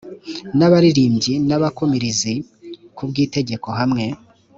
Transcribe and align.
n 0.57 0.59
abaririmbyi 0.67 1.33
n 1.47 1.51
abakumirizi 1.57 2.33
ku 2.95 3.03
bw 3.09 3.15
itegeko 3.25 3.67
hamwe 3.79 4.05